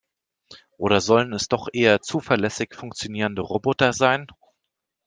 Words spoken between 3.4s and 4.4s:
Roboter sein?